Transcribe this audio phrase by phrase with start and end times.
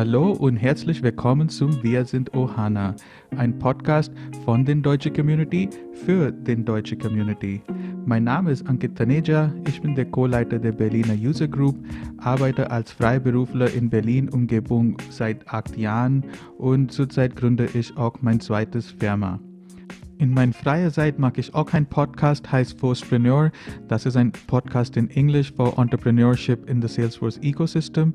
[0.00, 2.96] Hallo und herzlich willkommen zum Wir sind Ohana,
[3.36, 4.10] ein Podcast
[4.46, 7.60] von den Deutsche Community für den Deutsche Community.
[8.06, 11.76] Mein Name ist Ankit Taneja, ich bin der Co-Leiter der Berliner User Group,
[12.16, 16.24] arbeite als Freiberufler in Berlin Umgebung seit acht Jahren
[16.56, 19.38] und zurzeit gründe ich auch mein zweites Firma.
[20.16, 23.52] In meiner freien Zeit mag ich auch einen Podcast, heißt Forcepreneur.
[23.88, 28.14] Das ist ein Podcast in Englisch für Entrepreneurship in the Salesforce Ecosystem.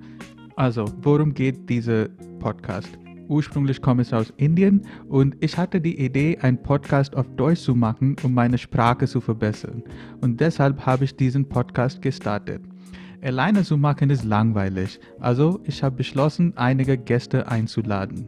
[0.58, 2.08] Also, worum geht dieser
[2.40, 2.98] Podcast?
[3.28, 7.76] Ursprünglich komme ich aus Indien und ich hatte die Idee, einen Podcast auf Deutsch zu
[7.76, 9.84] machen, um meine Sprache zu verbessern.
[10.22, 12.62] Und deshalb habe ich diesen Podcast gestartet.
[13.22, 18.28] Alleine zu machen ist langweilig, also ich habe beschlossen, einige Gäste einzuladen.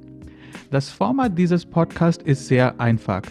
[0.71, 3.21] Das Format dieses Podcasts ist sehr einfach.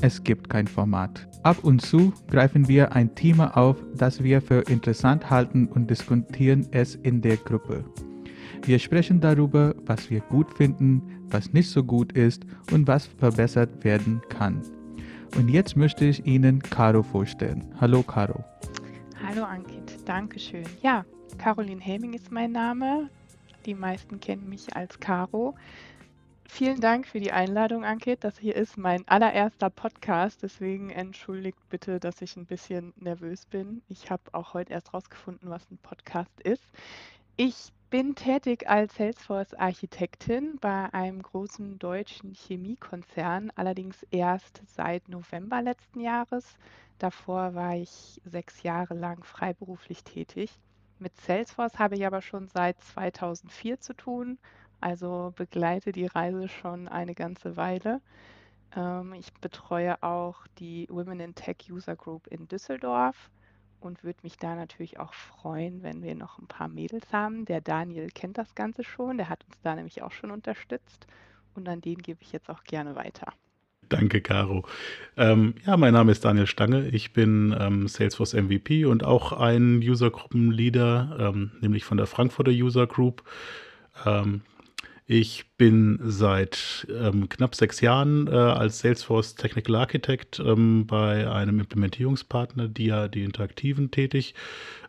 [0.00, 1.28] Es gibt kein Format.
[1.42, 6.66] Ab und zu greifen wir ein Thema auf, das wir für interessant halten und diskutieren
[6.72, 7.84] es in der Gruppe.
[8.66, 13.84] Wir sprechen darüber, was wir gut finden, was nicht so gut ist und was verbessert
[13.84, 14.62] werden kann.
[15.36, 17.62] Und jetzt möchte ich Ihnen Caro vorstellen.
[17.78, 18.42] Hallo Caro.
[19.22, 20.64] Hallo Ankit, Dankeschön.
[20.80, 21.04] Ja,
[21.36, 23.10] Caroline Helming ist mein Name.
[23.66, 25.54] Die meisten kennen mich als Caro.
[26.48, 28.24] Vielen Dank für die Einladung, Ankit.
[28.24, 33.82] Das hier ist mein allererster Podcast, deswegen entschuldigt bitte, dass ich ein bisschen nervös bin.
[33.90, 36.64] Ich habe auch heute erst rausgefunden, was ein Podcast ist.
[37.36, 46.00] Ich bin tätig als Salesforce-Architektin bei einem großen deutschen Chemiekonzern, allerdings erst seit November letzten
[46.00, 46.56] Jahres.
[46.98, 50.50] Davor war ich sechs Jahre lang freiberuflich tätig.
[50.98, 54.38] Mit Salesforce habe ich aber schon seit 2004 zu tun,
[54.80, 58.00] also begleite die Reise schon eine ganze Weile.
[58.74, 63.30] Ähm, ich betreue auch die Women in Tech User Group in Düsseldorf
[63.84, 67.44] und würde mich da natürlich auch freuen, wenn wir noch ein paar Mädels haben.
[67.44, 71.06] Der Daniel kennt das Ganze schon, der hat uns da nämlich auch schon unterstützt
[71.54, 73.32] und an den gebe ich jetzt auch gerne weiter.
[73.88, 74.64] Danke, Caro.
[75.16, 76.88] Ähm, ja, mein Name ist Daniel Stange.
[76.88, 82.86] Ich bin ähm, Salesforce MVP und auch ein User-Gruppen-Leader, ähm, nämlich von der Frankfurter User
[82.86, 83.22] Group.
[85.06, 91.60] Ich bin seit ähm, knapp sechs Jahren äh, als Salesforce Technical Architect ähm, bei einem
[91.60, 94.34] Implementierungspartner, die ja die Interaktiven, tätig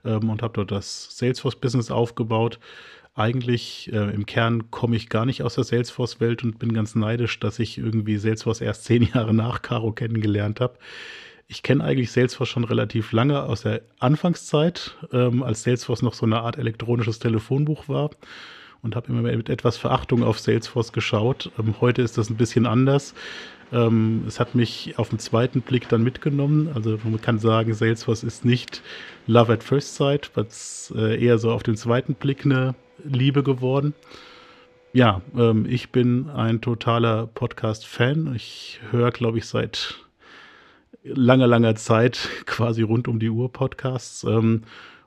[0.05, 2.59] ähm, und habe dort das Salesforce-Business aufgebaut.
[3.13, 7.37] Eigentlich äh, im Kern komme ich gar nicht aus der Salesforce-Welt und bin ganz neidisch,
[7.41, 10.77] dass ich irgendwie Salesforce erst zehn Jahre nach Caro kennengelernt habe.
[11.47, 16.25] Ich kenne eigentlich Salesforce schon relativ lange aus der Anfangszeit, ähm, als Salesforce noch so
[16.25, 18.11] eine Art elektronisches Telefonbuch war
[18.85, 21.51] und habe immer mit etwas Verachtung auf Salesforce geschaut.
[21.59, 23.15] Ähm, heute ist das ein bisschen anders.
[23.73, 26.69] Ähm, es hat mich auf den zweiten Blick dann mitgenommen.
[26.73, 28.83] Also man kann sagen, Salesforce ist nicht
[29.25, 33.95] Love at First Sight, was äh, eher so auf den zweiten Blick eine Liebe geworden.
[34.93, 38.35] Ja, ähm, ich bin ein totaler Podcast-Fan.
[38.35, 39.95] Ich höre, glaube ich, seit
[41.03, 44.23] langer, langer Zeit quasi rund um die Uhr Podcasts.
[44.23, 44.61] Ähm,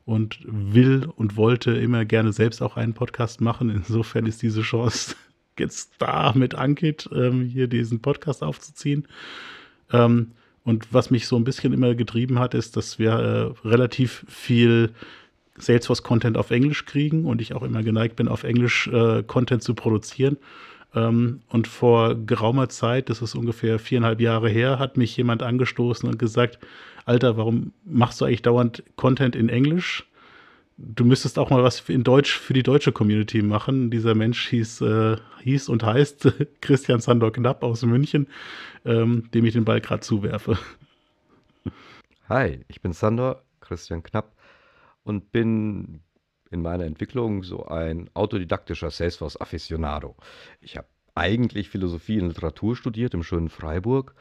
[0.08, 3.68] und will und wollte immer gerne selbst auch einen Podcast machen.
[3.68, 5.14] Insofern ist diese Chance
[5.58, 9.06] jetzt da mit Ankit ähm, hier diesen Podcast aufzuziehen.
[9.92, 10.32] Ähm,
[10.64, 14.94] und was mich so ein bisschen immer getrieben hat, ist, dass wir äh, relativ viel
[15.58, 19.74] Salesforce-Content auf Englisch kriegen und ich auch immer geneigt bin, auf Englisch äh, Content zu
[19.74, 20.38] produzieren.
[20.94, 26.08] Ähm, und vor geraumer Zeit, das ist ungefähr viereinhalb Jahre her, hat mich jemand angestoßen
[26.08, 26.58] und gesagt,
[27.04, 30.04] Alter, warum machst du eigentlich dauernd Content in Englisch?
[30.76, 33.90] Du müsstest auch mal was in Deutsch für die deutsche Community machen.
[33.90, 38.28] Dieser Mensch hieß, äh, hieß und heißt Christian Sandor Knapp aus München,
[38.84, 40.58] ähm, dem ich den Ball gerade zuwerfe.
[42.28, 44.36] Hi, ich bin Sandor, Christian Knapp
[45.02, 46.00] und bin
[46.50, 50.16] in meiner Entwicklung so ein autodidaktischer Salesforce-Afficionado.
[50.60, 54.14] Ich habe eigentlich Philosophie und Literatur studiert im schönen Freiburg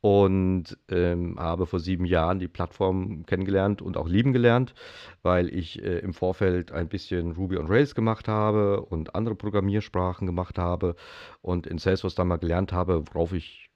[0.00, 4.74] und ähm, habe vor sieben Jahren die Plattform kennengelernt und auch lieben gelernt,
[5.22, 10.26] weil ich äh, im Vorfeld ein bisschen Ruby on Rails gemacht habe und andere Programmiersprachen
[10.26, 10.96] gemacht habe
[11.40, 13.70] und in Salesforce dann mal gelernt habe, worauf ich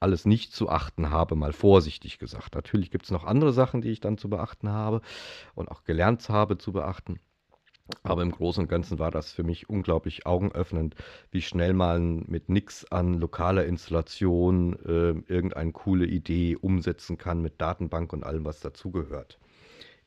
[0.00, 2.54] alles nicht zu achten habe, mal vorsichtig gesagt.
[2.54, 5.00] Natürlich gibt es noch andere Sachen, die ich dann zu beachten habe
[5.54, 7.20] und auch gelernt habe zu beachten.
[8.02, 10.94] Aber im Großen und Ganzen war das für mich unglaublich augenöffnend,
[11.30, 17.60] wie schnell man mit nichts an lokaler Installation äh, irgendeine coole Idee umsetzen kann mit
[17.60, 19.38] Datenbank und allem, was dazugehört.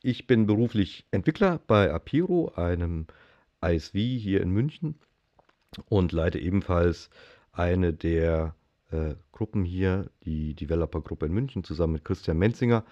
[0.03, 3.07] Ich bin beruflich Entwickler bei Apiro, einem
[3.63, 4.99] ISV hier in München
[5.89, 7.09] und leite ebenfalls
[7.51, 8.55] eine der
[8.91, 12.85] äh, Gruppen hier, die Developer-Gruppe in München, zusammen mit Christian Menzinger.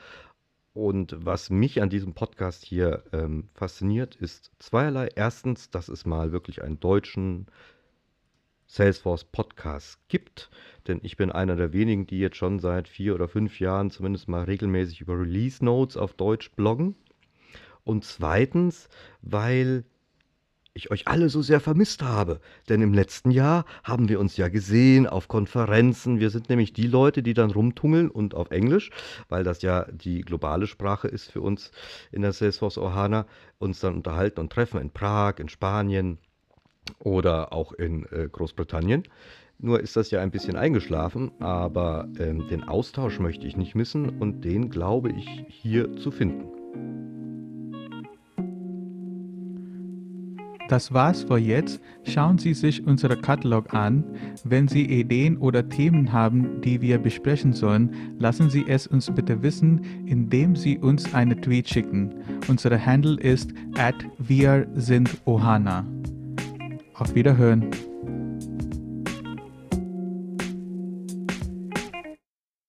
[0.74, 5.10] Und was mich an diesem Podcast hier ähm, fasziniert, ist zweierlei.
[5.16, 7.48] Erstens, dass es mal wirklich einen deutschen
[8.68, 10.52] Salesforce Podcast gibt,
[10.88, 14.28] denn ich bin einer der wenigen, die jetzt schon seit vier oder fünf Jahren zumindest
[14.28, 16.96] mal regelmäßig über Release Notes auf Deutsch bloggen.
[17.84, 18.88] Und zweitens,
[19.24, 19.86] weil
[20.80, 22.40] ich euch alle so sehr vermisst habe.
[22.68, 26.20] Denn im letzten Jahr haben wir uns ja gesehen auf Konferenzen.
[26.20, 28.90] Wir sind nämlich die Leute, die dann rumtungeln und auf Englisch,
[29.28, 31.72] weil das ja die globale Sprache ist für uns
[32.12, 33.26] in der Salesforce Ohana,
[33.60, 36.18] uns dann unterhalten und treffen in Prag, in Spanien
[37.00, 39.04] oder auch in äh, Großbritannien.
[39.62, 44.18] Nur ist das ja ein bisschen eingeschlafen, aber ähm, den Austausch möchte ich nicht missen
[44.20, 47.19] und den glaube ich hier zu finden.
[50.70, 51.82] Das war's für jetzt.
[52.04, 54.04] Schauen Sie sich unseren Katalog an.
[54.44, 59.42] Wenn Sie Ideen oder Themen haben, die wir besprechen sollen, lassen Sie es uns bitte
[59.42, 62.14] wissen, indem Sie uns eine Tweet schicken.
[62.48, 65.86] Unser Handle ist at wir sind Ohana.
[66.94, 67.72] Auf Wiederhören.